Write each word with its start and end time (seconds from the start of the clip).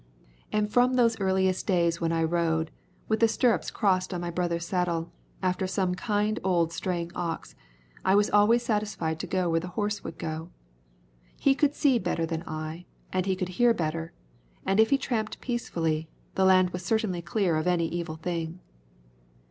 And 0.51 0.67
from 0.73 0.95
those 0.95 1.19
earliest 1.19 1.67
days 1.67 2.01
when 2.01 2.11
I 2.11 2.23
rode, 2.23 2.71
with 3.07 3.19
the 3.19 3.27
stirrups 3.27 3.69
crossed 3.69 4.15
on 4.15 4.21
my 4.21 4.31
brother's 4.31 4.65
saddle, 4.65 5.11
after 5.43 5.67
some 5.67 5.93
kind 5.93 6.39
old 6.43 6.73
straying 6.73 7.11
ox, 7.13 7.53
I 8.03 8.15
was 8.15 8.27
always 8.31 8.63
satisfied 8.63 9.19
to 9.19 9.27
go 9.27 9.47
where 9.47 9.59
the 9.59 9.67
horse 9.77 10.03
would 10.03 10.17
go. 10.17 10.49
He 11.37 11.53
could 11.53 11.75
see 11.75 11.99
better 11.99 12.25
than 12.25 12.41
I, 12.47 12.85
and 13.13 13.27
he 13.27 13.35
could 13.35 13.49
hear 13.49 13.75
better, 13.75 14.11
and 14.65 14.79
if 14.79 14.89
he 14.89 14.97
tramped 14.97 15.39
peacefully, 15.39 16.09
the 16.33 16.45
land 16.45 16.71
was 16.71 16.83
certainly 16.83 17.21
clear 17.21 17.55
of 17.55 17.67
any 17.67 17.85
evil 17.87 18.15
thing. 18.15 18.59